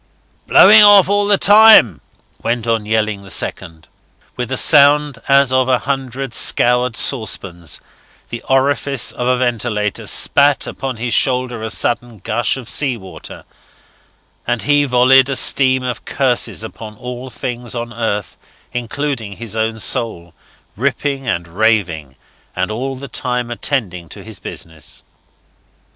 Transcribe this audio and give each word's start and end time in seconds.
"Blowing 0.47 0.81
off 0.81 1.07
all 1.09 1.27
the 1.27 1.37
time," 1.37 2.01
went 2.41 2.65
on 2.65 2.87
yelling 2.87 3.21
the 3.21 3.29
second. 3.29 3.87
With 4.35 4.51
a 4.51 4.57
sound 4.57 5.19
as 5.27 5.53
of 5.53 5.69
a 5.69 5.77
hundred 5.77 6.33
scoured 6.33 6.97
saucepans, 6.97 7.79
the 8.31 8.41
orifice 8.49 9.11
of 9.11 9.27
a 9.27 9.37
ventilator 9.37 10.07
spat 10.07 10.65
upon 10.65 10.97
his 10.97 11.13
shoulder 11.13 11.61
a 11.61 11.69
sudden 11.69 12.17
gush 12.17 12.57
of 12.57 12.67
salt 12.67 12.97
water, 12.99 13.43
and 14.47 14.63
he 14.63 14.85
volleyed 14.85 15.29
a 15.29 15.35
stream 15.35 15.83
of 15.83 16.03
curses 16.03 16.63
upon 16.63 16.95
all 16.95 17.29
things 17.29 17.75
on 17.75 17.93
earth 17.93 18.37
including 18.73 19.33
his 19.33 19.55
own 19.55 19.79
soul, 19.79 20.33
ripping 20.75 21.27
and 21.27 21.47
raving, 21.47 22.15
and 22.55 22.71
all 22.71 22.95
the 22.95 23.07
time 23.07 23.51
attending 23.51 24.09
to 24.09 24.23
his 24.23 24.39
business. 24.39 25.03